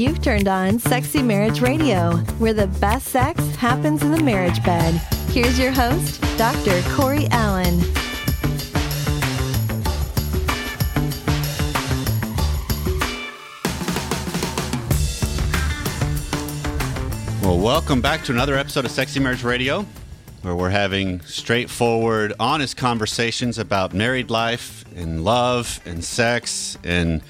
[0.00, 4.94] You've turned on Sexy Marriage Radio, where the best sex happens in the marriage bed.
[5.28, 6.80] Here's your host, Dr.
[6.94, 7.80] Corey Allen.
[17.42, 19.84] Well, welcome back to another episode of Sexy Marriage Radio,
[20.40, 27.20] where we're having straightforward, honest conversations about married life and love and sex and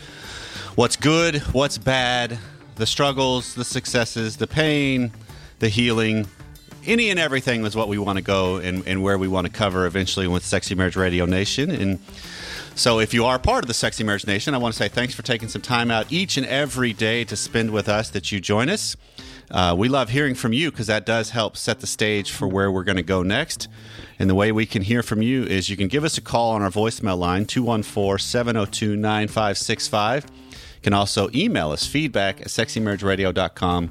[0.76, 2.38] what's good, what's bad,
[2.80, 5.12] the struggles, the successes, the pain,
[5.58, 6.26] the healing.
[6.86, 9.52] Any and everything is what we want to go and, and where we want to
[9.52, 11.70] cover eventually with Sexy Marriage Radio Nation.
[11.70, 11.98] And
[12.74, 15.14] so, if you are part of the Sexy Marriage Nation, I want to say thanks
[15.14, 18.40] for taking some time out each and every day to spend with us, that you
[18.40, 18.96] join us.
[19.50, 22.72] Uh, we love hearing from you because that does help set the stage for where
[22.72, 23.68] we're going to go next.
[24.18, 26.52] And the way we can hear from you is you can give us a call
[26.52, 30.24] on our voicemail line, 214 702 9565.
[30.82, 33.90] Can also email us feedback at sexymarriageradio.com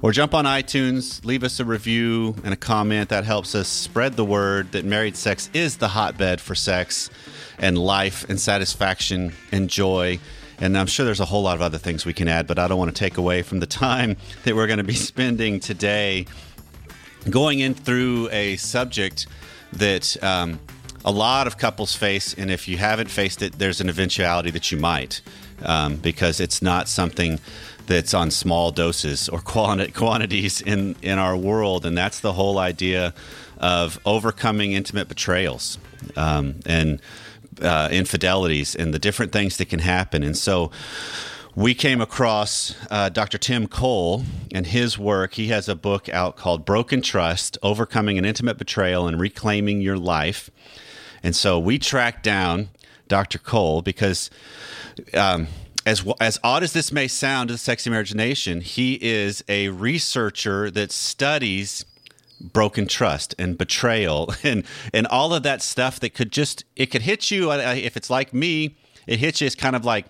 [0.00, 3.08] or jump on iTunes, leave us a review and a comment.
[3.08, 7.10] That helps us spread the word that married sex is the hotbed for sex
[7.58, 10.20] and life and satisfaction and joy.
[10.60, 12.68] And I'm sure there's a whole lot of other things we can add, but I
[12.68, 16.26] don't want to take away from the time that we're going to be spending today
[17.28, 19.26] going in through a subject
[19.72, 20.60] that um,
[21.04, 22.34] a lot of couples face.
[22.34, 25.22] And if you haven't faced it, there's an eventuality that you might
[25.64, 27.40] um, because it's not something
[27.86, 31.84] that's on small doses or quantities in, in our world.
[31.84, 33.14] And that's the whole idea
[33.58, 35.78] of overcoming intimate betrayals
[36.16, 37.00] um, and
[37.60, 40.22] uh, infidelities and the different things that can happen.
[40.22, 40.70] And so
[41.54, 43.36] we came across uh, Dr.
[43.36, 45.34] Tim Cole and his work.
[45.34, 49.98] He has a book out called Broken Trust Overcoming an Intimate Betrayal and Reclaiming Your
[49.98, 50.48] Life.
[51.22, 52.68] And so we tracked down
[53.10, 53.38] Dr.
[53.38, 54.30] Cole because
[55.12, 55.48] um,
[55.84, 59.68] as as odd as this may sound to the sexy marriage nation, he is a
[59.68, 61.84] researcher that studies
[62.40, 67.02] broken trust and betrayal and and all of that stuff that could just it could
[67.02, 68.76] hit you uh, if it's like me,
[69.06, 70.06] it hits you as kind of like,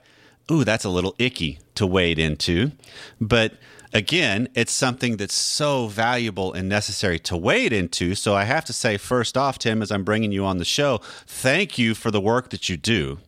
[0.50, 2.71] ooh, that's a little icky to wade into,
[3.21, 3.55] but
[3.93, 8.15] again, it's something that's so valuable and necessary to wade into.
[8.15, 11.01] So I have to say, first off, Tim, as I'm bringing you on the show,
[11.27, 13.19] thank you for the work that you do.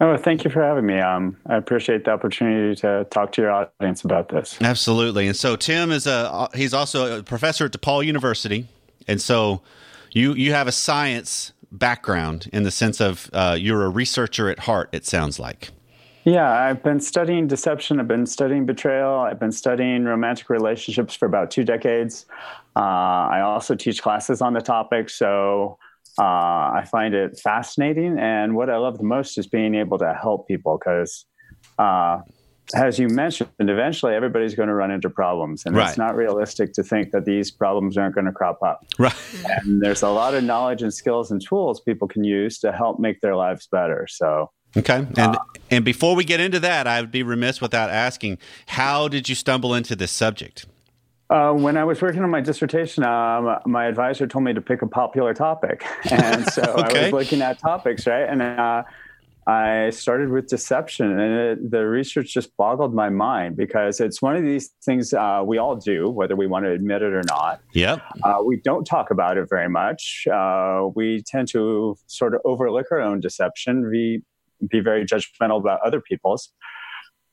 [0.00, 0.98] Oh, thank you for having me.
[0.98, 4.60] Um, I appreciate the opportunity to talk to your audience about this.
[4.60, 5.28] Absolutely.
[5.28, 8.66] And so Tim is a he's also a professor at DePaul University,
[9.06, 9.62] and so
[10.10, 14.60] you you have a science background in the sense of uh, you're a researcher at
[14.60, 14.88] heart.
[14.90, 15.70] It sounds like.
[16.24, 17.98] Yeah, I've been studying deception.
[17.98, 19.18] I've been studying betrayal.
[19.18, 22.26] I've been studying romantic relationships for about two decades.
[22.76, 25.78] Uh, I also teach classes on the topic, so
[26.18, 28.18] uh, I find it fascinating.
[28.18, 31.24] And what I love the most is being able to help people because,
[31.78, 32.20] uh,
[32.72, 35.64] as you mentioned, eventually everybody's going to run into problems.
[35.66, 35.88] And right.
[35.88, 38.86] it's not realistic to think that these problems aren't going to crop up.
[38.96, 39.14] Right.
[39.44, 43.00] and there's a lot of knowledge and skills and tools people can use to help
[43.00, 44.06] make their lives better.
[44.08, 45.06] So, Okay.
[45.16, 45.38] And uh,
[45.70, 49.34] and before we get into that, I would be remiss without asking, how did you
[49.34, 50.66] stumble into this subject?
[51.30, 54.82] Uh, when I was working on my dissertation, um, my advisor told me to pick
[54.82, 57.00] a popular topic, and so okay.
[57.00, 58.28] I was looking at topics, right?
[58.28, 58.82] And uh,
[59.46, 64.36] I started with deception, and it, the research just boggled my mind because it's one
[64.36, 67.60] of these things uh, we all do, whether we want to admit it or not.
[67.72, 68.02] Yep.
[68.22, 70.26] Uh, we don't talk about it very much.
[70.30, 73.88] Uh, we tend to sort of overlook our own deception.
[73.90, 74.22] We
[74.68, 76.52] be very judgmental about other people's.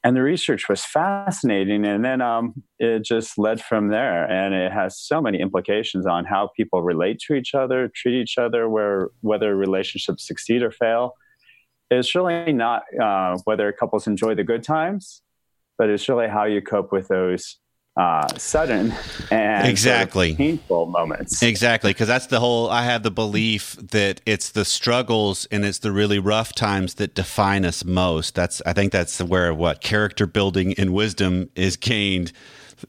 [0.04, 4.72] And the research was fascinating and then um, it just led from there and it
[4.72, 9.10] has so many implications on how people relate to each other treat each other where
[9.20, 11.16] whether relationships succeed or fail.
[11.92, 15.22] It's really not uh, whether couples enjoy the good times
[15.80, 17.58] but it's really how you cope with those
[17.98, 18.94] uh, sudden
[19.32, 21.44] and exactly sort of painful moments.
[21.44, 22.70] Exactly, because that's the whole.
[22.70, 27.14] I have the belief that it's the struggles and it's the really rough times that
[27.14, 28.36] define us most.
[28.36, 32.32] That's I think that's where what character building and wisdom is gained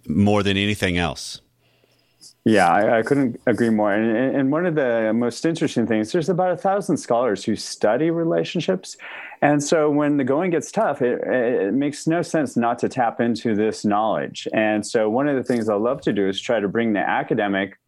[0.06, 1.40] more than anything else.
[2.44, 3.92] Yeah, I, I, couldn't agree more.
[3.92, 8.10] And, and, one of the most interesting things, there's about a thousand scholars who study
[8.10, 8.96] relationships.
[9.42, 13.20] And so when the going gets tough, it, it makes no sense not to tap
[13.20, 14.48] into this knowledge.
[14.52, 17.00] And so one of the things I love to do is try to bring the
[17.00, 17.78] academic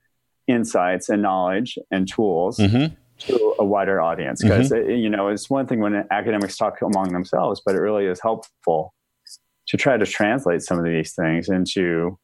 [0.47, 2.95] insights and knowledge and tools mm-hmm.
[3.27, 4.43] to a wider audience.
[4.43, 4.91] Because, mm-hmm.
[4.91, 8.95] you know, it's one thing when academics talk among themselves, but it really is helpful
[9.69, 12.19] to try to translate some of these things into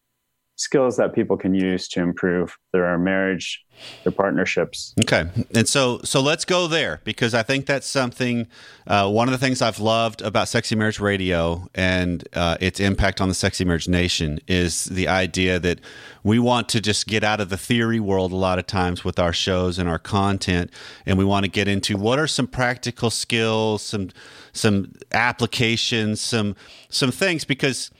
[0.58, 3.64] skills that people can use to improve their marriage,
[4.02, 4.92] their partnerships.
[5.04, 5.24] Okay,
[5.54, 8.48] and so so let's go there because I think that's something.
[8.86, 13.20] Uh, one of the things I've loved about Sexy Marriage Radio and uh, its impact
[13.20, 15.80] on the Sexy Marriage Nation is the idea that
[16.24, 19.18] we want to just get out of the theory world a lot of times with
[19.18, 20.70] our shows and our content,
[21.06, 24.10] and we want to get into what are some practical skills, some
[24.52, 26.56] some applications, some
[26.88, 27.92] some things because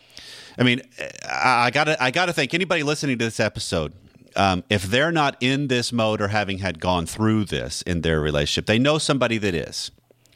[0.59, 0.83] I mean,
[1.31, 3.93] I gotta I gotta thank anybody listening to this episode.
[4.37, 8.21] Um, if they're not in this mode or having had gone through this in their
[8.21, 9.91] relationship, they know somebody that is,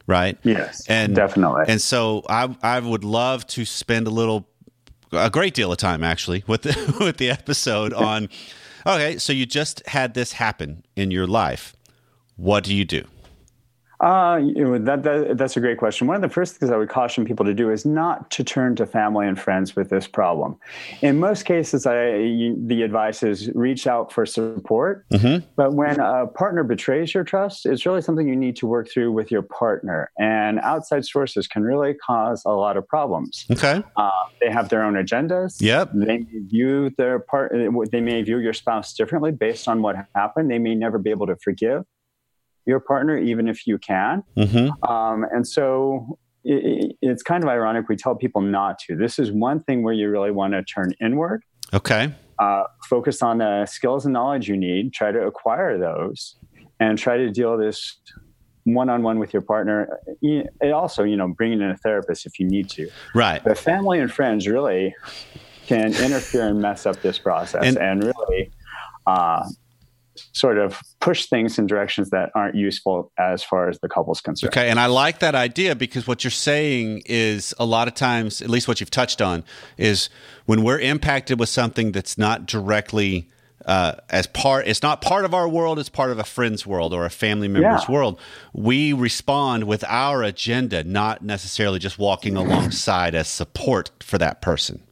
[0.07, 0.39] right?
[0.45, 1.65] Yes, and definitely.
[1.69, 4.47] And so I I would love to spend a little,
[5.11, 8.29] a great deal of time actually with the, with the episode on.
[8.87, 11.77] Okay, so you just had this happen in your life.
[12.37, 13.05] What do you do?
[14.03, 16.09] Uh, you know, that, that, that's a great question.
[16.09, 18.75] One of the first things I would caution people to do is not to turn
[18.77, 20.57] to family and friends with this problem.
[21.03, 25.09] In most cases, I, the advice is reach out for support.
[25.11, 25.47] Mm-hmm.
[25.55, 29.13] But when a partner betrays your trust, it's really something you need to work through
[29.13, 30.11] with your partner.
[30.19, 33.47] And outside sources can really cause a lot of problems.
[33.53, 33.85] Okay.
[33.97, 34.11] Uh,
[34.41, 35.61] they have their own agendas.
[35.61, 35.91] Yep.
[35.95, 37.53] They may view their part.
[37.93, 40.51] They may view your spouse differently based on what happened.
[40.51, 41.85] They may never be able to forgive
[42.67, 44.23] your partner, even if you can.
[44.37, 44.91] Mm-hmm.
[44.91, 48.97] Um, and so it, it's kind of ironic we tell people not to.
[48.97, 51.43] This is one thing where you really want to turn inward.
[51.75, 52.13] Okay.
[52.39, 56.37] Uh, focus on the skills and knowledge you need, try to acquire those,
[56.81, 57.99] and try to deal this
[58.65, 62.69] one-on-one with your partner and also you know bringing in a therapist if you need
[62.71, 64.95] to right but family and friends really
[65.67, 68.53] can interfere and mess up this process and, and really
[69.09, 69.43] uh,
[70.33, 74.53] sort of push things in directions that aren't useful as far as the couple's concerned.
[74.53, 78.43] Okay, and I like that idea because what you're saying is a lot of times,
[78.43, 79.45] at least what you've touched on,
[79.77, 80.11] is
[80.47, 83.29] when we're impacted with something that's not directly
[83.67, 86.93] uh, as part, it's not part of our world, it's part of a friend's world
[86.93, 87.95] or a family member's yeah.
[87.95, 88.19] world.
[88.53, 94.83] We respond with our agenda, not necessarily just walking alongside as support for that person.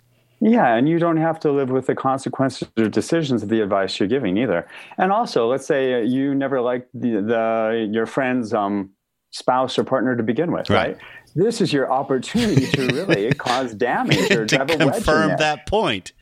[0.41, 4.01] Yeah, and you don't have to live with the consequences or decisions of the advice
[4.01, 4.67] you're giving either.
[4.97, 8.91] And also, let's say you never liked the, the your friend's um,
[9.31, 10.95] spouse or partner to begin with, right?
[10.95, 10.99] right?
[11.35, 16.13] This is your opportunity to really cause damage or to confirm that point.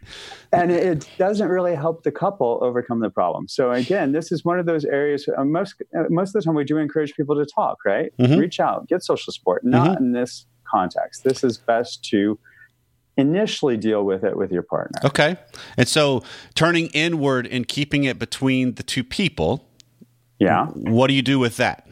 [0.53, 3.49] And it doesn't really help the couple overcome the problem.
[3.49, 5.29] So again, this is one of those areas.
[5.29, 7.79] Uh, most uh, most of the time, we do encourage people to talk.
[7.85, 8.39] Right, mm-hmm.
[8.39, 9.65] reach out, get social support.
[9.65, 10.05] Not mm-hmm.
[10.05, 11.23] in this context.
[11.25, 12.39] This is best to
[13.19, 15.01] initially deal with it with your partner.
[15.05, 15.37] Okay.
[15.77, 16.23] And so
[16.55, 19.69] turning inward and keeping it between the two people.
[20.39, 20.67] Yeah.
[20.69, 21.85] What do you do with that?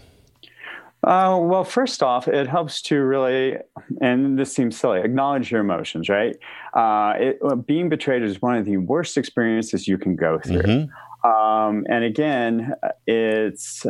[1.03, 3.57] Uh, well, first off, it helps to really,
[4.01, 6.37] and this seems silly, acknowledge your emotions, right?
[6.75, 10.63] Uh, it, uh, being betrayed is one of the worst experiences you can go through.
[10.63, 11.29] Mm-hmm.
[11.29, 12.73] Um, and again,
[13.07, 13.85] it's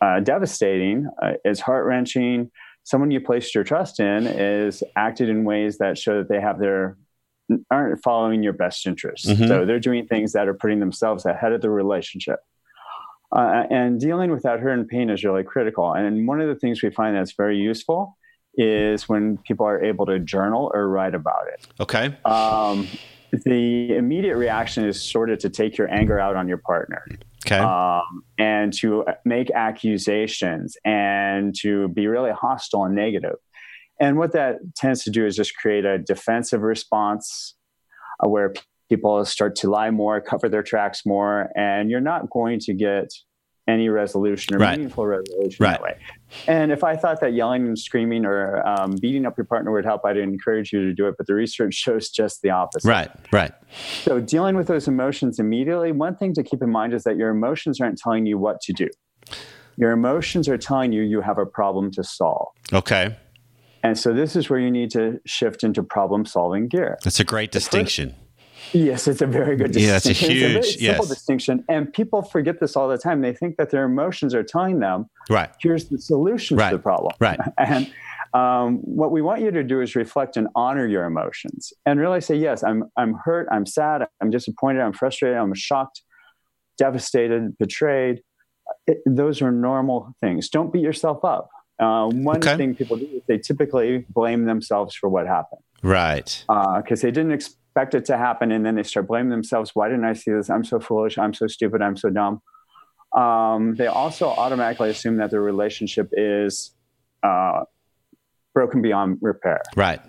[0.00, 2.50] uh, devastating, uh, it's heart wrenching
[2.90, 6.58] someone you placed your trust in is acted in ways that show that they have
[6.58, 6.96] their
[7.70, 9.28] aren't following your best interests.
[9.28, 9.46] Mm-hmm.
[9.46, 12.40] So they're doing things that are putting themselves ahead of the relationship.
[13.34, 15.92] Uh, and dealing with that hurt and pain is really critical.
[15.92, 18.16] And one of the things we find that's very useful
[18.54, 21.66] is when people are able to journal or write about it.
[21.78, 22.16] Okay.
[22.24, 22.88] Um,
[23.44, 27.06] the immediate reaction is sort of to take your anger out on your partner.
[27.46, 27.58] Okay.
[27.58, 33.36] Um, and to make accusations and to be really hostile and negative.
[34.00, 37.54] And what that tends to do is just create a defensive response
[38.24, 38.54] uh, where
[38.88, 43.12] people start to lie more, cover their tracks more, and you're not going to get
[43.70, 44.76] any resolution or right.
[44.76, 45.72] meaningful resolution right.
[45.72, 45.96] that way.
[46.46, 49.84] And if I thought that yelling and screaming or um, beating up your partner would
[49.84, 51.14] help, I'd encourage you to do it.
[51.16, 52.88] But the research shows just the opposite.
[52.88, 53.52] Right, right.
[54.02, 57.30] So dealing with those emotions immediately, one thing to keep in mind is that your
[57.30, 58.88] emotions aren't telling you what to do.
[59.76, 62.48] Your emotions are telling you you have a problem to solve.
[62.72, 63.16] Okay.
[63.82, 66.98] And so this is where you need to shift into problem solving gear.
[67.02, 68.14] That's a great distinction.
[68.72, 69.88] Yes, it's a very good distinction.
[69.90, 71.08] Yeah, it's a huge, it's a simple yes.
[71.08, 71.64] distinction.
[71.68, 73.20] And people forget this all the time.
[73.20, 76.70] They think that their emotions are telling them, right, here's the solution right.
[76.70, 77.12] to the problem.
[77.18, 77.38] Right.
[77.58, 77.92] And
[78.32, 82.20] um, what we want you to do is reflect and honor your emotions and really
[82.20, 86.02] say, yes, I'm, I'm hurt, I'm sad, I'm disappointed, I'm frustrated, I'm shocked,
[86.78, 88.22] devastated, betrayed.
[88.86, 90.48] It, those are normal things.
[90.48, 91.50] Don't beat yourself up.
[91.80, 92.56] Uh, one okay.
[92.56, 95.62] thing people do is they typically blame themselves for what happened.
[95.82, 96.44] Right.
[96.46, 99.70] Because uh, they didn't expect expect it to happen and then they start blaming themselves.
[99.74, 100.50] Why didn't i see this?
[100.50, 101.18] I'm so foolish.
[101.18, 101.82] I'm so stupid.
[101.82, 102.42] I'm so dumb.
[103.16, 106.74] Um, they also automatically assume that their relationship is
[107.22, 107.62] uh,
[108.54, 109.62] broken beyond repair.
[109.76, 110.00] Right.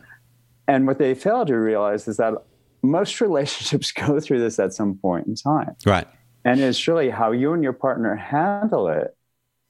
[0.67, 2.33] And what they fail to realize is that
[2.81, 5.75] most relationships go through this at some point in time.
[5.85, 6.07] Right.
[6.43, 9.15] And it's really how you and your partner handle it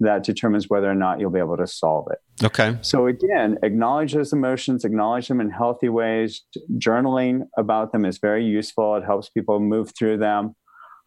[0.02, 2.46] that determines whether or not you'll be able to solve it.
[2.46, 2.78] Okay.
[2.82, 6.44] So, again, acknowledge those emotions, acknowledge them in healthy ways.
[6.78, 8.96] Journaling about them is very useful.
[8.96, 10.56] It helps people move through them.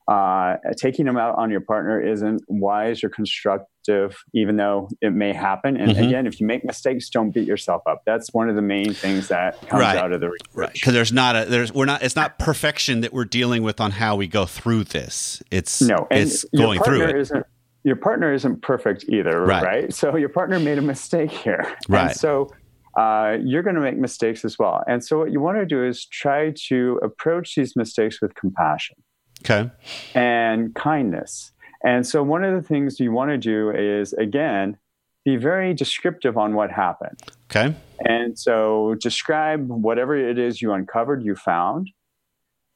[0.07, 5.33] Uh, taking them out on your partner isn't wise or constructive, even though it may
[5.33, 5.79] happen.
[5.79, 6.05] And mm-hmm.
[6.05, 8.03] again, if you make mistakes, don't beat yourself up.
[8.05, 9.97] That's one of the main things that comes right.
[9.97, 10.51] out of the research.
[10.53, 13.81] Right, because there's not a there's we're not it's not perfection that we're dealing with
[13.81, 15.43] on how we go through this.
[15.51, 17.17] It's no, and it's going through it.
[17.17, 17.47] Isn't,
[17.85, 19.63] your partner isn't perfect either, right.
[19.63, 19.95] right?
[19.95, 22.09] So your partner made a mistake here, right?
[22.09, 22.51] And so
[22.99, 24.83] uh, you're going to make mistakes as well.
[24.89, 28.97] And so what you want to do is try to approach these mistakes with compassion.
[29.45, 29.71] Okay.
[30.15, 31.53] And kindness.
[31.85, 34.79] And so one of the things you want to do is, again,
[35.25, 37.21] be very descriptive on what happened.
[37.51, 37.75] Okay.
[38.01, 41.91] And so describe whatever it is you uncovered, you found,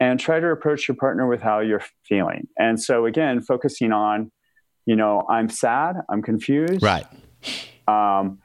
[0.00, 2.48] and try to approach your partner with how you're feeling.
[2.58, 4.30] And so, again, focusing on,
[4.88, 6.82] you know, I'm sad, I'm confused.
[6.82, 7.06] Right.
[7.86, 8.38] Um,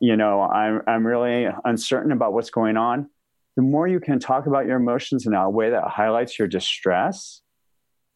[0.00, 3.10] you know, I'm, I'm really uncertain about what's going on.
[3.56, 7.40] The more you can talk about your emotions in a way that highlights your distress,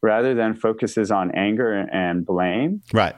[0.01, 3.17] rather than focuses on anger and blame, right?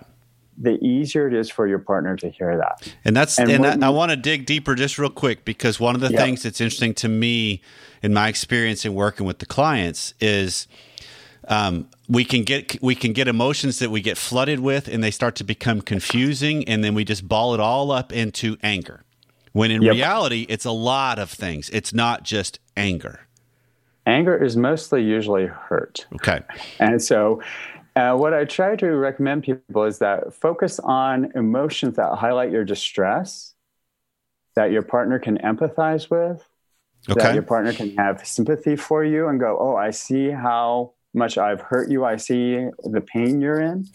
[0.56, 2.94] The easier it is for your partner to hear that.
[3.04, 5.94] And that's and, and I, I want to dig deeper just real quick because one
[5.94, 6.18] of the yep.
[6.18, 7.60] things that's interesting to me
[8.02, 10.66] in my experience in working with the clients is
[11.48, 15.10] um, we can get we can get emotions that we get flooded with and they
[15.10, 19.04] start to become confusing and then we just ball it all up into anger
[19.52, 19.94] when in yep.
[19.94, 23.20] reality it's a lot of things it's not just anger
[24.06, 26.06] Anger is mostly usually hurt.
[26.14, 26.40] Okay.
[26.78, 27.42] And so,
[27.96, 32.64] uh, what I try to recommend people is that focus on emotions that highlight your
[32.64, 33.54] distress,
[34.54, 36.44] that your partner can empathize with,
[37.10, 37.20] okay.
[37.22, 41.38] that your partner can have sympathy for you and go, Oh, I see how much
[41.38, 42.04] I've hurt you.
[42.04, 43.88] I see the pain you're in,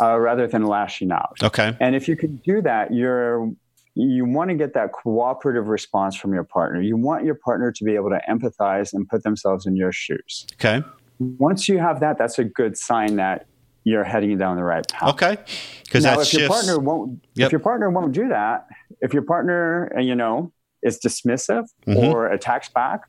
[0.00, 1.36] uh, rather than lashing out.
[1.42, 1.76] Okay.
[1.80, 3.50] And if you can do that, you're
[3.94, 6.80] you want to get that cooperative response from your partner.
[6.80, 10.46] You want your partner to be able to empathize and put themselves in your shoes.
[10.54, 10.84] Okay.
[11.18, 13.46] Once you have that, that's a good sign that
[13.82, 15.08] you're heading down the right path.
[15.14, 15.36] Okay.
[15.82, 16.38] Because now, if shifts.
[16.38, 17.46] your partner won't, yep.
[17.46, 18.68] if your partner won't do that,
[19.00, 21.96] if your partner, you know, is dismissive mm-hmm.
[21.96, 23.00] or attacks back,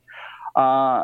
[0.55, 1.03] uh,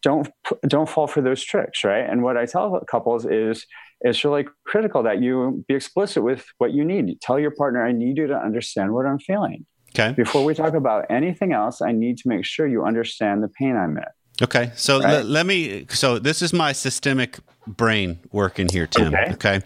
[0.00, 0.28] don't
[0.66, 2.08] don't fall for those tricks, right?
[2.08, 3.66] And what I tell couples is
[4.00, 7.20] it's really critical that you be explicit with what you need.
[7.20, 9.66] Tell your partner, I need you to understand what I'm feeling.
[9.94, 10.12] Okay.
[10.14, 13.76] Before we talk about anything else, I need to make sure you understand the pain
[13.76, 14.04] I'm in.
[14.40, 14.72] Okay.
[14.74, 15.16] So right?
[15.16, 19.14] l- let me, so this is my systemic brain working here, Tim.
[19.14, 19.32] Okay.
[19.34, 19.60] okay?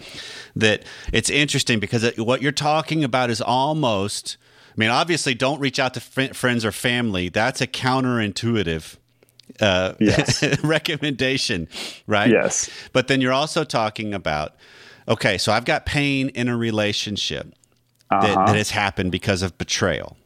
[0.56, 4.37] That it's interesting because it, what you're talking about is almost,
[4.71, 7.28] I mean, obviously, don't reach out to fr- friends or family.
[7.28, 8.97] That's a counterintuitive
[9.61, 10.43] uh, yes.
[10.65, 11.69] recommendation,
[12.07, 12.31] right?
[12.31, 12.71] Yes.
[12.93, 14.55] But then you're also talking about,
[15.09, 17.55] okay, so I've got pain in a relationship
[18.11, 18.27] uh-huh.
[18.27, 20.17] that, that has happened because of betrayal.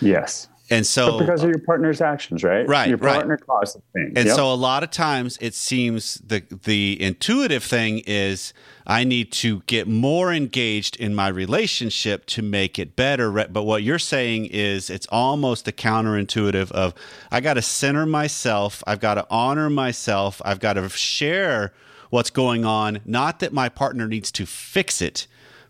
[0.00, 0.48] Yes.
[0.72, 2.66] And so, but because of your partner's actions, right?
[2.66, 2.88] Right.
[2.88, 3.46] Your partner right.
[3.46, 4.14] caused the thing.
[4.16, 4.36] And yep.
[4.36, 8.54] so, a lot of times, it seems the the intuitive thing is
[8.86, 13.30] I need to get more engaged in my relationship to make it better.
[13.30, 16.94] But what you're saying is it's almost the counterintuitive of
[17.30, 21.74] I got to center myself, I've got to honor myself, I've got to share
[22.08, 23.00] what's going on.
[23.04, 25.26] Not that my partner needs to fix it,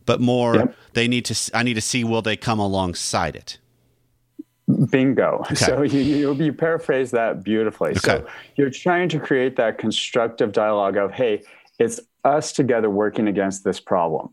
[0.06, 0.76] but more yep.
[0.92, 1.56] they need to.
[1.56, 3.58] I need to see will they come alongside it.
[4.90, 5.38] Bingo.
[5.46, 5.54] Okay.
[5.54, 7.90] So you, you, you, paraphrase that beautifully.
[7.90, 8.00] Okay.
[8.00, 8.26] So
[8.56, 11.42] you're trying to create that constructive dialogue of, hey,
[11.78, 14.32] it's us together working against this problem.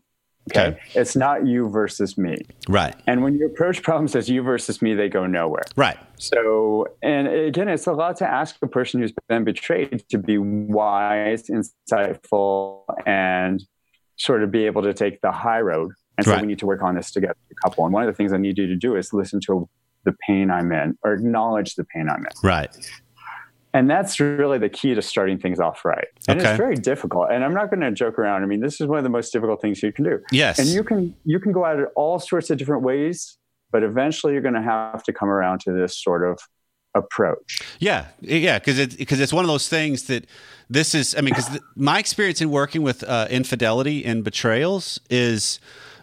[0.50, 0.68] Okay?
[0.68, 0.80] okay.
[0.94, 2.36] It's not you versus me.
[2.68, 2.94] Right.
[3.06, 5.64] And when you approach problems as you versus me, they go nowhere.
[5.76, 5.98] Right.
[6.16, 10.38] So, and again, it's a lot to ask a person who's been betrayed to be
[10.38, 13.62] wise, insightful, and
[14.16, 15.92] sort of be able to take the high road.
[16.18, 16.42] And so right.
[16.42, 17.84] we need to work on this together, a couple.
[17.84, 19.68] And one of the things I need you to do is listen to
[20.04, 22.32] the pain I'm in or acknowledge the pain I'm in.
[22.42, 22.70] Right.
[23.72, 26.08] And that's really the key to starting things off right.
[26.26, 26.50] And okay.
[26.50, 27.30] it's very difficult.
[27.30, 28.42] And I'm not going to joke around.
[28.42, 30.18] I mean, this is one of the most difficult things you can do.
[30.32, 30.58] Yes.
[30.58, 33.38] And you can you can go at it all sorts of different ways,
[33.70, 36.40] but eventually you're going to have to come around to this sort of
[36.94, 37.60] approach.
[37.78, 40.26] Yeah, yeah, because it's because it's one of those things that
[40.68, 41.14] this is.
[41.14, 45.60] I mean, because my experience in working with uh, infidelity and betrayals is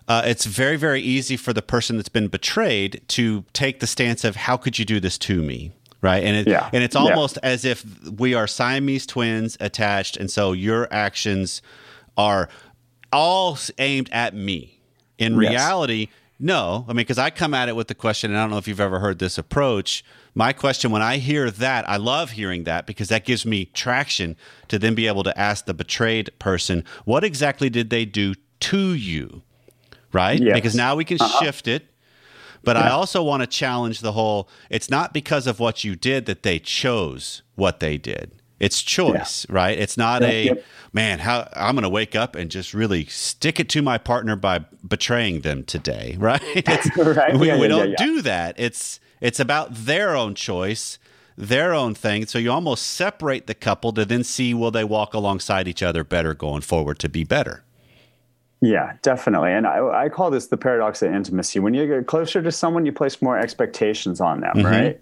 [0.08, 4.24] uh, it's very, very easy for the person that's been betrayed to take the stance
[4.24, 5.72] of, how could you do this to me?
[6.02, 6.24] Right.
[6.24, 6.70] And, it, yeah.
[6.72, 7.50] and it's almost yeah.
[7.50, 10.16] as if we are Siamese twins attached.
[10.16, 11.62] And so your actions
[12.16, 12.50] are
[13.12, 14.80] all aimed at me.
[15.18, 15.50] In yes.
[15.50, 16.10] reality,
[16.40, 16.86] no.
[16.88, 18.68] I mean, because I come at it with the question, and I don't know if
[18.68, 20.06] you've ever heard this approach.
[20.36, 24.36] My question, when I hear that, I love hearing that because that gives me traction
[24.68, 28.94] to then be able to ask the betrayed person, what exactly did they do to
[28.94, 29.42] you?
[30.12, 30.40] Right?
[30.42, 30.54] Yes.
[30.54, 31.44] Because now we can Uh-huh.
[31.44, 31.86] shift it.
[32.64, 36.26] But I also want to challenge the whole it's not because of what you did
[36.26, 38.32] that they chose what they did.
[38.60, 39.78] It's choice, right?
[39.78, 40.66] It's not Yep, a yep.
[40.92, 44.36] man, how I'm going to wake up and just really stick it to my partner
[44.36, 46.42] by betraying them today, right?
[46.56, 48.06] It's, Right, We, yeah, we yeah, don't yeah, yeah.
[48.06, 48.56] do that.
[48.58, 50.98] It's it's about their own choice,
[51.38, 52.26] their own thing.
[52.26, 56.04] So you almost separate the couple to then see will they walk alongside each other
[56.04, 57.64] better going forward to be better.
[58.62, 59.52] Yeah, definitely.
[59.52, 61.60] And I, I call this the paradox of intimacy.
[61.60, 64.66] When you get closer to someone, you place more expectations on them, mm-hmm.
[64.66, 65.02] right?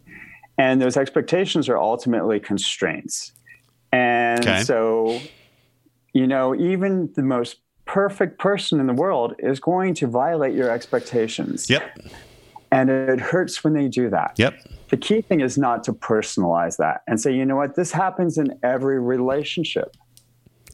[0.58, 3.32] And those expectations are ultimately constraints.
[3.92, 4.64] And Okay.
[4.64, 5.20] so,
[6.14, 10.70] you know, even the most perfect person in the world is going to violate your
[10.70, 11.70] expectations.
[11.70, 12.00] Yep.
[12.72, 14.34] And it hurts when they do that.
[14.38, 14.54] Yep.
[14.90, 18.38] The key thing is not to personalize that and say, you know what, this happens
[18.38, 19.96] in every relationship.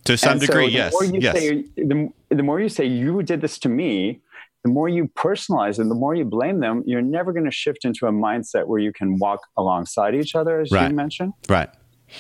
[0.06, 0.94] To some And so degree, the yes.
[0.94, 1.38] More you Yes.
[1.38, 4.20] Say, the, the more you say you did this to me,
[4.64, 7.84] the more you personalize and the more you blame them, you're never going to shift
[7.86, 10.90] into a mindset where you can walk alongside each other, as Right.
[10.90, 11.34] you mentioned.
[11.50, 11.70] right.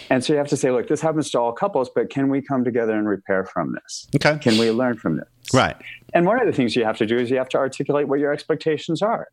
[0.09, 2.41] And so you have to say, look, this happens to all couples, but can we
[2.41, 4.07] come together and repair from this?
[4.15, 4.38] Okay.
[4.39, 5.27] Can we learn from this?
[5.53, 5.75] Right.
[6.13, 8.19] And one of the things you have to do is you have to articulate what
[8.19, 9.27] your expectations are.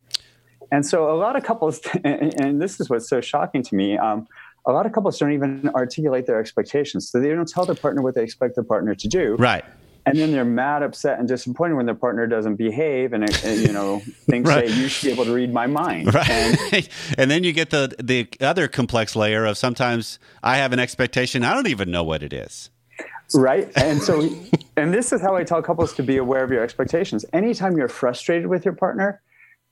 [0.71, 3.97] And so a lot of couples, and and this is what's so shocking to me,
[3.97, 4.27] um,
[4.65, 7.09] a lot of couples don't even articulate their expectations.
[7.09, 9.35] So they don't tell their partner what they expect their partner to do.
[9.37, 9.63] Right.
[10.05, 13.71] And then they're mad, upset, and disappointed when their partner doesn't behave and, uh, you
[13.71, 14.69] know, things Right.
[14.69, 16.13] say, you should be able to read my mind.
[16.13, 16.29] Right.
[16.29, 20.79] And And, then you get the the other complex layer of sometimes I have an
[20.79, 22.69] expectation I don't even know what it is.
[23.35, 24.21] right and so
[24.77, 27.87] and this is how i tell couples to be aware of your expectations anytime you're
[27.87, 29.21] frustrated with your partner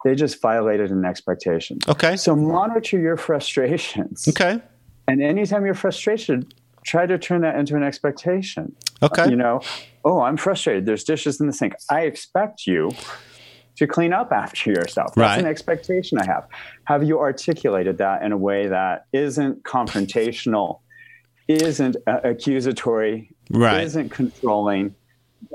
[0.04, 2.16] they just violated an expectation Okay.
[2.18, 4.62] so monitor your frustrations Okay.
[5.08, 6.54] And anytime you're frustrated
[6.86, 9.30] try to turn that into an expectation Okay.
[9.30, 9.60] you know
[10.06, 12.96] oh i'm frustrated there's dishes in the sink i expect you
[13.78, 15.40] to clean up after yourself that's Right.
[15.40, 16.46] an expectation i have
[16.86, 20.80] have you articulated that in a way that isn't confrontational
[21.48, 23.84] isn't uh, accusatory Right.
[23.84, 24.96] isn't controlling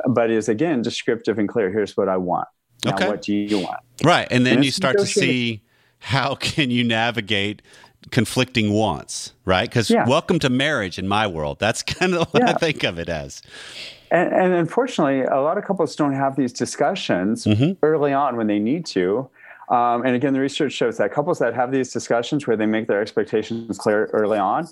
[0.09, 2.49] but is again descriptive and clear here's what i want
[2.85, 3.09] now Okay.
[3.09, 4.27] what do you want Right.
[4.33, 5.63] And then And you start to see
[6.01, 7.63] how can you navigate
[8.11, 9.69] conflicting wants, right?
[9.69, 10.07] Because Yeah.
[10.09, 11.59] welcome to marriage in my world.
[11.59, 13.43] That's kind of what I think of it as.
[14.11, 17.73] And, and unfortunately, a lot of couples don't have these discussions Mm-hmm.
[17.83, 19.29] early on when they need to.
[19.71, 22.89] Um, and again, the research shows that couples that have these discussions where they make
[22.89, 24.69] their expectations clear early on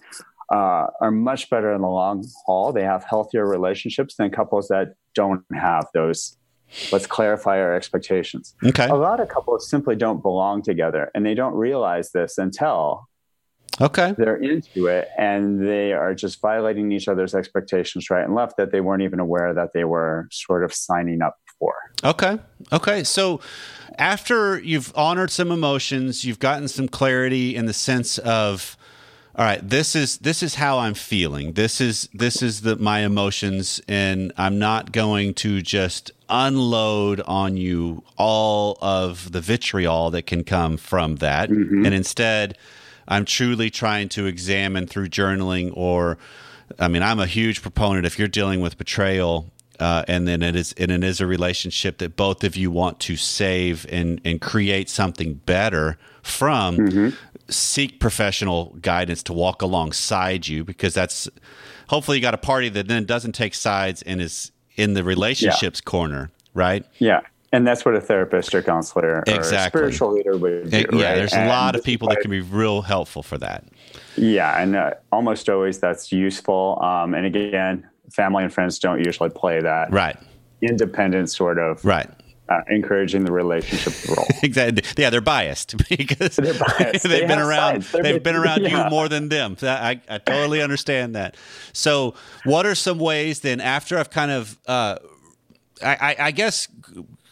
[0.53, 2.73] uh, are much better in the long haul.
[2.73, 6.37] They have healthier relationships than couples that don't have those.
[6.93, 8.55] Let's clarify our expectations.
[8.65, 8.89] Okay.
[8.89, 13.09] A lot of couples simply don't belong together, and they don't realize this until
[13.81, 14.15] Okay.
[14.19, 18.73] they're into it and they are just violating each other's expectations right and left that
[18.73, 21.75] they weren't even aware that they were sort of signing up for.
[22.05, 22.39] Okay.
[22.73, 23.05] Okay.
[23.05, 23.41] So
[23.99, 28.77] after you've honored some emotions, you've gotten some clarity in the sense of
[29.37, 31.53] all right, this is this is how I'm feeling.
[31.53, 37.57] This is this is the my emotions and I'm not going to just unload on
[37.57, 41.49] you all of the vitriol that can come from that.
[41.49, 41.87] Mm-hmm.
[41.87, 42.59] And instead,
[43.11, 46.17] I'm truly trying to examine through journaling or
[46.79, 50.55] I mean, I'm a huge proponent if you're dealing with betrayal uh, and then it
[50.57, 54.41] is and it is a relationship that both of you want to save and and
[54.41, 56.77] create something better from
[57.49, 61.29] seek professional guidance to walk alongside you because that's
[61.89, 65.81] hopefully you got a party that then doesn't take sides and is in the relationships
[65.81, 66.85] corner right?
[66.99, 67.21] Yeah.
[67.53, 69.57] And that's what a therapist or counselor or Exactly.
[69.57, 70.77] a spiritual leader would do.
[70.79, 71.15] Yeah right?
[71.17, 73.65] there's a lot of people that can be real helpful for that
[74.17, 74.61] Yeah.
[74.63, 76.79] And uh, almost always that's useful.
[76.83, 80.17] Um, and again, family and friends don't usually play that right
[80.63, 82.09] independent sort of right
[82.51, 84.27] uh, encouraging the relationship role.
[84.43, 84.83] Exactly.
[84.97, 87.03] Yeah, they're biased because They're biased.
[87.09, 87.83] they've They been around.
[87.83, 89.57] They've been around you more than them.
[89.63, 91.37] I, I totally understand that.
[91.73, 93.61] So, what are some ways then?
[93.61, 94.97] After I've kind of, uh,
[95.83, 96.67] I, I, I guess,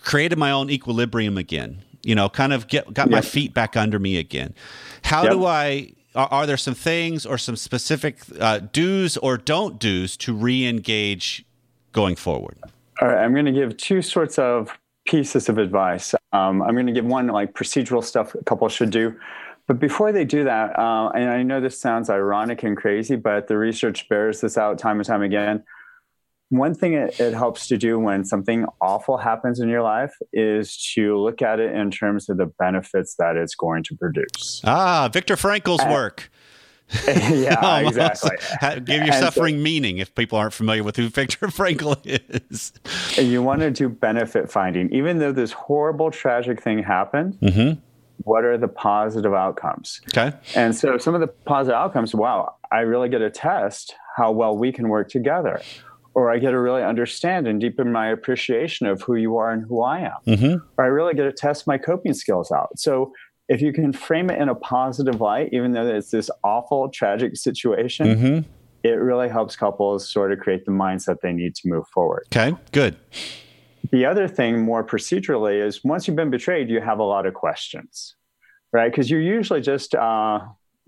[0.09, 1.83] created my own equilibrium again.
[2.03, 4.55] You know, kind of get got my feet back under me again.
[5.03, 5.33] How Yep.
[5.33, 5.93] do I?
[6.15, 11.45] Are, are there some things or some specific uh, do's or don't do's to re-engage
[11.93, 12.59] going forward?
[13.01, 14.71] All right, I'm going to give two sorts of
[15.07, 16.15] pieces of advice.
[16.33, 19.15] Um, I'm going to give one like procedural stuff a couple should do.
[19.67, 23.49] But before they do that, uh, and I know this sounds ironic and crazy, but
[23.49, 25.63] the research bears this out time and time again.
[26.51, 30.77] One thing it, it, helps to do when something awful happens in your life is
[30.95, 34.63] to look at it in terms of the benefits that it's going to produce.
[34.65, 36.31] Ah, Viktor Frankl's uh, work.
[37.07, 38.31] yeah, exactly.
[38.85, 41.99] Give your and suffering so, meaning if people aren't familiar with who Viktor Frankl
[42.51, 42.73] is.
[43.17, 44.91] You want to do benefit finding.
[44.93, 47.79] Even though this horrible, tragic thing happened, mm-hmm.
[48.23, 50.01] what are the positive outcomes?
[50.09, 50.35] Okay.
[50.55, 54.57] And so some of the positive outcomes, wow, I really get to test how well
[54.57, 55.61] we can work together.
[56.19, 59.65] Or I get to really understand and deepen my appreciation of who you are and
[59.65, 60.17] who I am.
[60.27, 60.57] Mm-hmm.
[60.77, 62.77] Or I really get to test my coping skills out.
[62.77, 63.13] So
[63.49, 67.37] if you can frame it in a positive light, even though it's this awful, tragic
[67.37, 68.51] situation, mm-hmm.
[68.83, 72.25] it really helps couples sort of create the mindset they need to move forward.
[72.35, 72.97] Okay, good.
[73.93, 77.35] The other thing, more procedurally, is once you've been betrayed, you have a lot of
[77.35, 78.17] questions,
[78.73, 78.91] right?
[78.91, 80.41] Because you usually just uh,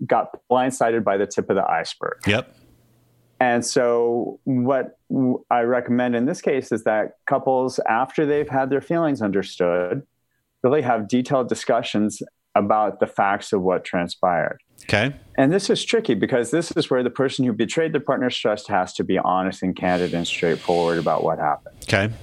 [0.05, 2.19] got blindsided by the tip of the iceberg.
[2.27, 2.53] Yep.
[3.41, 4.99] And so, what
[5.49, 10.03] I recommend in this case is that couples, after they've had their feelings understood,
[10.61, 12.21] really have detailed discussions
[12.53, 14.59] about the facts of what transpired.
[14.83, 15.15] Okay.
[15.39, 18.67] And this is tricky because this is where the person who betrayed their partner's trust
[18.67, 21.75] has to be honest and candid and straightforward about what happened.
[21.83, 22.13] Okay.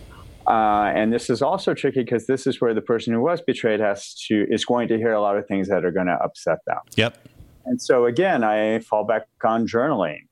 [0.46, 3.80] Uh, and this is also tricky because this is where the person who was betrayed
[3.80, 6.58] has to is going to hear a lot of things that are going to upset
[6.64, 6.78] them.
[6.94, 7.18] Yep.
[7.66, 10.27] And so again, I fall back on journaling.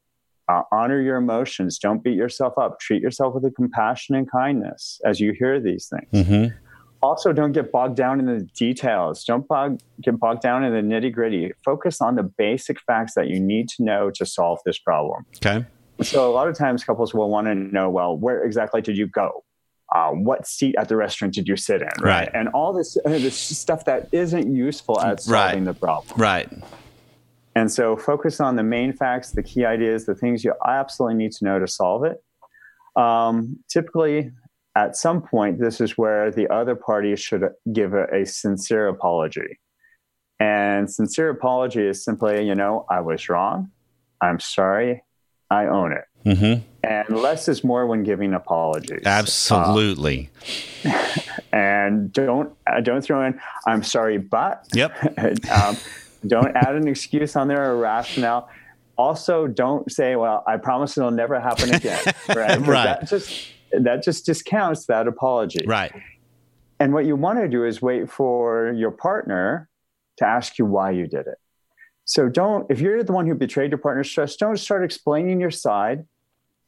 [0.48, 1.78] Uh, honor your emotions.
[1.78, 2.78] Don't beat yourself up.
[2.78, 6.28] Treat yourself with a compassion and kindness as you hear these things.
[6.28, 6.56] Mm-hmm
[7.02, 10.94] also don't get bogged down in the details don't bog, get bogged down in the
[10.94, 14.78] nitty gritty focus on the basic facts that you need to know to solve this
[14.78, 15.64] problem okay
[16.02, 19.06] so a lot of times couples will want to know well where exactly did you
[19.06, 19.44] go
[19.94, 22.30] uh, what seat at the restaurant did you sit in right, right.
[22.34, 25.64] and all this uh, this stuff that isn't useful at solving right.
[25.64, 26.48] the problem right
[27.56, 31.32] and so focus on the main facts the key ideas the things you absolutely need
[31.32, 32.22] to know to solve it
[32.96, 34.30] um, typically
[34.76, 39.58] at some point, this is where the other party should give a, a, sincere apology.
[40.38, 43.70] And sincere apology is simply, you know, I was wrong.
[44.20, 45.02] I'm sorry.
[45.50, 46.04] I own it.
[46.26, 46.62] Mm-hmm.
[46.84, 49.02] And less is more when giving apologies.
[49.06, 50.28] Absolutely.
[51.52, 54.66] and don't uh, don't throw in I'm sorry, but.
[54.74, 54.92] Yep.
[55.50, 55.76] um,
[56.26, 58.48] don't add an excuse on there or rationale.
[58.96, 62.58] Also, don't say, "Well, I promise it'll never happen again." Right.
[62.66, 63.00] right.
[63.00, 65.64] That just that just discounts that apology.
[65.66, 65.92] Right.
[66.78, 69.68] And what you want to do is wait for your partner
[70.18, 71.38] to ask you why you did it.
[72.04, 75.50] So don't, if you're the one who betrayed your partner's trust, don't start explaining your
[75.50, 76.04] side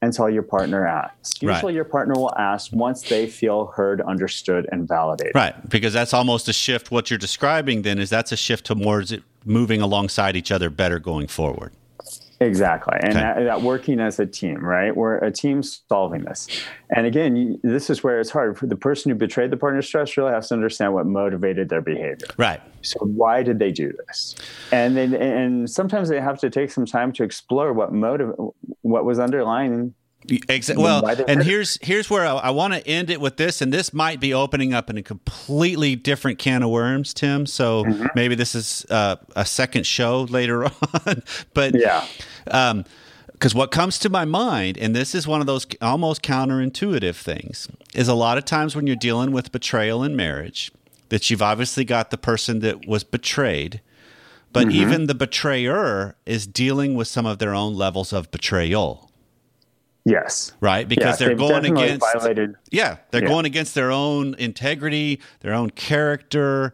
[0.03, 1.43] until your partner asks.
[1.43, 1.75] Usually right.
[1.75, 5.35] your partner will ask once they feel heard, understood, and validated.
[5.35, 5.69] Right.
[5.69, 6.91] Because that's almost a shift.
[6.91, 11.27] What you're describing then is that's a shift towards moving alongside each other better going
[11.27, 11.73] forward.
[12.40, 12.96] Exactly.
[13.01, 13.20] And okay.
[13.20, 14.96] that, that, working as a team, right?
[14.96, 16.46] We're a team solving this.
[16.94, 18.57] And again, you, this is where it's hard.
[18.57, 21.81] For the person who betrayed the partner's trust really has to understand what motivated their
[21.81, 22.29] behavior.
[22.37, 22.61] Right.
[22.83, 24.37] So why did they do this?
[24.70, 28.35] And then, and sometimes they have to take some time to explore what motive,
[28.83, 29.94] what was underlying
[30.49, 30.83] Exactly.
[30.83, 33.93] Well, and here's here's where I, I want to end it with this, and this
[33.93, 37.47] might be opening up in a completely different can of worms, Tim.
[37.47, 38.07] So mm-hmm.
[38.15, 40.65] maybe this is uh, a second show later
[41.07, 41.23] on.
[41.55, 42.05] but yeah,
[42.45, 47.17] because um, what comes to my mind, and this is one of those almost counterintuitive
[47.17, 50.73] things, is a lot of times when you're dealing with betrayal in marriage,
[51.09, 53.81] that you've obviously got the person that was betrayed.
[54.53, 54.77] But mm-hmm.
[54.77, 59.08] even the betrayer is dealing with some of their own levels of betrayal
[60.09, 60.53] Yes.
[60.61, 60.88] Right?
[60.88, 62.57] Because yeah, they're going against violated.
[62.71, 63.29] Yeah, they're yeah.
[63.29, 66.73] going against their own integrity, their own character,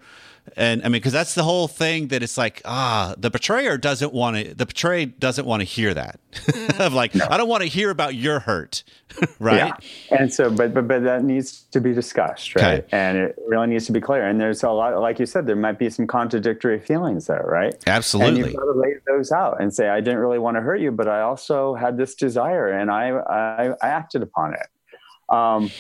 [0.57, 4.13] and I mean, because that's the whole thing that it's like, ah, the betrayer doesn't
[4.13, 6.21] want to, the betrayed doesn't want to hear that.
[6.79, 7.27] of like, no.
[7.29, 8.85] I don't want to hear about your hurt,
[9.41, 9.73] right?
[10.11, 10.19] Yeah.
[10.19, 12.85] And so, but, but, but that needs to be discussed, right?
[12.85, 12.89] Okay.
[12.93, 14.27] And it really needs to be clear.
[14.27, 17.75] And there's a lot, like you said, there might be some contradictory feelings there, right?
[17.87, 18.29] Absolutely.
[18.29, 20.81] And you've got to lay those out and say, I didn't really want to hurt
[20.81, 24.67] you, but I also had this desire and I, I, I acted upon it.
[25.29, 25.71] Um,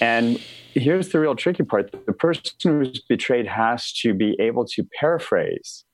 [0.00, 0.40] and
[0.74, 5.84] here's the real tricky part the person who's betrayed has to be able to paraphrase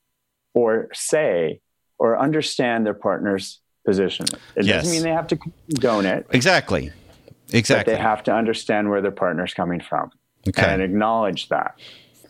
[0.54, 1.60] or say
[1.98, 4.26] or understand their partner's position.
[4.54, 4.82] It yes.
[4.82, 6.26] doesn't mean they have to condone it.
[6.30, 6.92] Exactly.
[7.52, 7.94] Exactly.
[7.94, 10.10] they have to understand where their partner's coming from
[10.46, 10.70] okay.
[10.70, 11.78] and acknowledge that.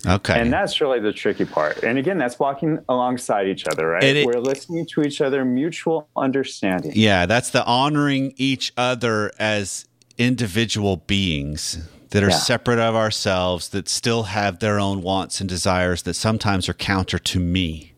[0.06, 0.40] Okay.
[0.40, 1.82] And that's really the tricky part.
[1.82, 4.04] And again, that's walking alongside each other, right?
[4.04, 6.92] It, We're listening to each other, mutual understanding.
[6.94, 12.36] Yeah, that's the honoring each other as individual beings that are yeah.
[12.36, 17.18] separate of ourselves that still have their own wants and desires that sometimes are counter
[17.18, 17.92] to me.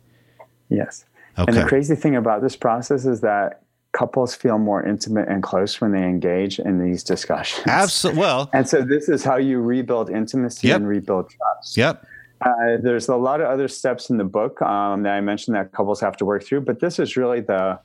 [0.69, 1.05] Yes.
[1.39, 1.53] Okay.
[1.53, 5.81] And the crazy thing about this process is that couples feel more intimate and close
[5.81, 7.67] when they engage in these discussions.
[7.67, 8.21] Absolutely.
[8.21, 10.77] Well, and so this is how you rebuild intimacy Yep.
[10.77, 11.77] and rebuild trust.
[11.77, 12.07] yep.
[12.41, 15.73] Uh, there's a lot of other steps in the book um, that I mentioned that
[15.73, 17.79] couples have to work through, but this is really the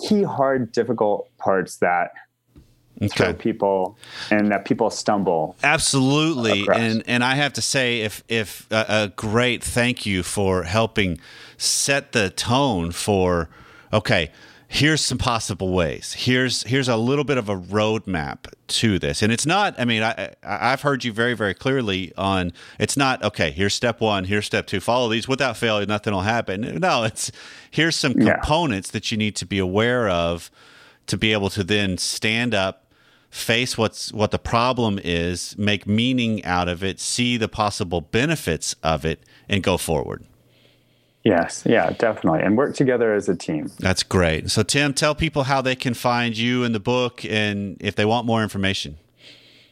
[0.00, 2.12] key, hard, difficult parts that
[3.02, 3.32] Okay.
[3.34, 3.96] people
[4.30, 5.56] and that people stumble.
[5.62, 6.78] Absolutely, across.
[6.78, 11.18] and and I have to say, if if a, a great thank you for helping
[11.56, 13.48] set the tone for
[13.92, 14.30] okay.
[14.66, 16.14] Here's some possible ways.
[16.14, 19.78] Here's here's a little bit of a roadmap to this, and it's not.
[19.78, 22.52] I mean, I I've heard you very very clearly on.
[22.80, 23.52] It's not okay.
[23.52, 24.24] Here's step one.
[24.24, 24.80] Here's step two.
[24.80, 25.86] Follow these without failure.
[25.86, 26.62] Nothing will happen.
[26.80, 27.30] No, it's
[27.70, 28.34] here's some Yeah.
[28.34, 30.50] components that you need to be aware of
[31.06, 32.83] to be able to then stand up
[33.34, 38.76] face what's what the problem is make meaning out of it see the possible benefits
[38.80, 40.24] of it and go forward
[41.26, 42.40] Yes, yeah, definitely.
[42.42, 43.70] And work together as a team.
[43.80, 47.76] that's great so tim tell people how they can find you and the book and
[47.80, 48.98] if they want more information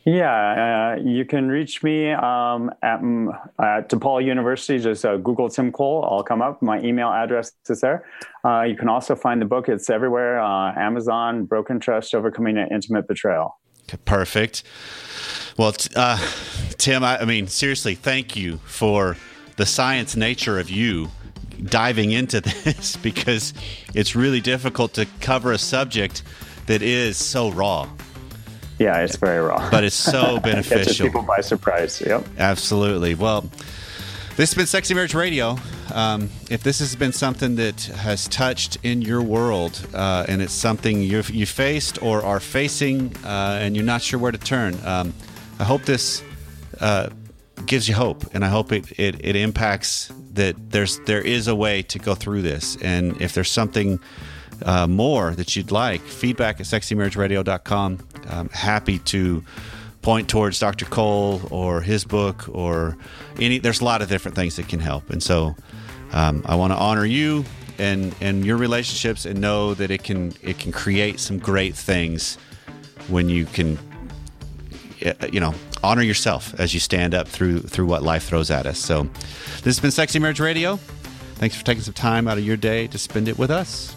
[0.05, 4.79] Yeah, uh, you can reach me um, at, at DePaul University.
[4.81, 6.05] Just uh, Google Tim Cole.
[6.11, 6.61] I'll come up.
[6.61, 8.05] My email address is there.
[8.45, 9.69] Uh, you can also find the book.
[9.69, 13.59] It's everywhere uh, Amazon, Broken Trust, Overcoming an Intimate Betrayal.
[14.05, 14.65] Perfect
[15.57, 16.19] well uh,
[16.79, 19.17] tim I, I mean seriously thank you for
[19.57, 21.11] the science nature of you
[21.65, 23.53] diving into this because
[23.95, 26.23] it's really difficult to cover a subject
[26.67, 27.89] that is so raw
[28.83, 29.71] Yeah, it's very raw.
[29.71, 32.01] but it's so Catches beneficial people by surprise.
[32.05, 32.27] Yep.
[32.37, 33.15] Absolutely.
[33.15, 33.43] Well,
[34.37, 35.57] this has been Sexy Marriage Radio.
[35.95, 40.53] Um, if this has been something that has touched in your world uh, and it's
[40.53, 44.75] something you've, you faced or are facing uh, and you're not sure where to turn,
[44.85, 45.15] um,
[45.61, 46.25] I hope this
[46.81, 47.11] uh,
[47.67, 51.55] gives you hope and I hope it, it, it impacts that there's there is a
[51.55, 52.77] way to go through this.
[52.83, 54.01] And if there's something
[54.65, 57.99] uh, more that you'd like, feedback at sexymarriageradio.com.
[58.29, 59.43] I'm happy to
[60.03, 60.85] point towards Dr.
[60.87, 62.97] Cole or his book or
[63.39, 63.59] any.
[63.59, 65.55] There's a lot of different things that can help, and so
[66.13, 67.45] um, I want to honor you
[67.79, 72.37] and and your relationships and know that it can it can create some great things
[73.09, 73.79] when you can
[75.05, 78.67] uh, you know honor yourself as you stand up through through what life throws at
[78.67, 78.79] us.
[78.79, 79.05] So
[79.57, 80.77] this has been Sexy Marriage Radio.
[81.37, 83.97] Thanks for taking some time out of your day to spend it with us.